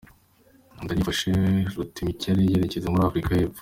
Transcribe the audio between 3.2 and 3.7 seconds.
y’Epfo